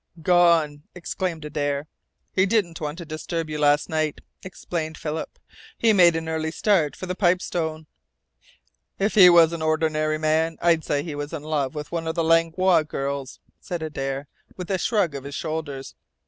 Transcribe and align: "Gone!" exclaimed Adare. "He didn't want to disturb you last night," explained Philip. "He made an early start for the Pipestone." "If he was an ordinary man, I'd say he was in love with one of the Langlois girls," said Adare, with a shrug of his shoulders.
"Gone!" 0.23 0.81
exclaimed 0.95 1.45
Adare. 1.45 1.85
"He 2.33 2.47
didn't 2.47 2.81
want 2.81 2.97
to 2.97 3.05
disturb 3.05 3.51
you 3.51 3.59
last 3.59 3.87
night," 3.87 4.19
explained 4.41 4.97
Philip. 4.97 5.37
"He 5.77 5.93
made 5.93 6.15
an 6.15 6.27
early 6.27 6.49
start 6.49 6.95
for 6.95 7.05
the 7.05 7.13
Pipestone." 7.13 7.85
"If 8.97 9.13
he 9.13 9.29
was 9.29 9.53
an 9.53 9.61
ordinary 9.61 10.17
man, 10.17 10.57
I'd 10.59 10.83
say 10.83 11.03
he 11.03 11.13
was 11.13 11.33
in 11.33 11.43
love 11.43 11.75
with 11.75 11.91
one 11.91 12.07
of 12.07 12.15
the 12.15 12.23
Langlois 12.23 12.81
girls," 12.81 13.39
said 13.59 13.83
Adare, 13.83 14.25
with 14.57 14.71
a 14.71 14.79
shrug 14.79 15.13
of 15.13 15.23
his 15.23 15.35
shoulders. 15.35 15.93